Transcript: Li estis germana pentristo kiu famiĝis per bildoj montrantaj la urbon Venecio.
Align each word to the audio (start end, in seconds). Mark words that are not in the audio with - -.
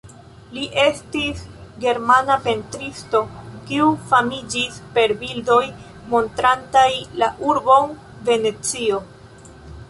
Li 0.53 0.61
estis 0.83 1.41
germana 1.83 2.37
pentristo 2.47 3.21
kiu 3.67 3.89
famiĝis 4.13 4.79
per 4.97 5.13
bildoj 5.21 5.61
montrantaj 6.15 6.89
la 7.23 7.31
urbon 7.53 7.95
Venecio. 8.31 9.01